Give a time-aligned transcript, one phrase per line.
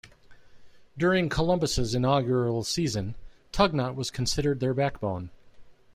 [0.97, 3.13] During Columbus' inaugural season,
[3.51, 5.29] Tugnutt was considered their backbone.